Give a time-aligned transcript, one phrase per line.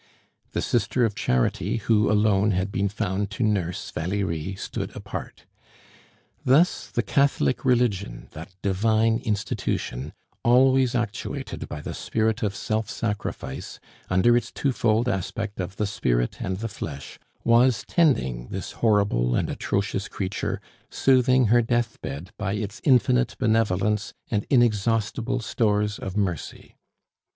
[0.53, 5.45] The sister of charity who alone had been found to nurse Valerie stood apart.
[6.43, 13.79] Thus the Catholic religion, that divine institution, always actuated by the spirit of self sacrifice,
[14.09, 19.51] under its twofold aspect of the Spirit and the Flesh, was tending this horrible and
[19.51, 20.59] atrocious creature,
[20.89, 26.75] soothing her death bed by its infinite benevolence and inexhaustible stores of mercy.